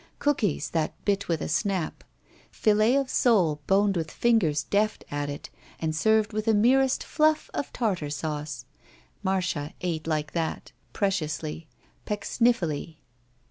Cookies 0.17 0.71
that 0.71 0.95
bit 1.05 1.27
with 1.27 1.41
a 1.41 1.47
snap. 1.47 2.03
Filet 2.51 2.95
of 2.95 3.07
sole 3.07 3.61
boned 3.67 3.95
with 3.95 4.09
fingers 4.09 4.63
deft 4.63 5.05
at 5.11 5.29
it 5.29 5.51
and 5.79 5.95
served 5.95 6.33
with 6.33 6.47
a 6.47 6.55
merest 6.55 7.03
fluflE 7.03 7.51
of 7.53 7.71
tartar 7.71 8.09
sauce. 8.09 8.65
Marda 9.21 9.75
ate 9.81 10.07
like 10.07 10.31
that. 10.31 10.71
Preciously. 10.91 11.67
PecksniflBly. 12.07 12.97